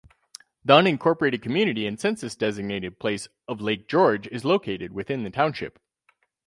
[0.65, 5.77] The unincorporated community and census-designated place of Lake George is located within the township.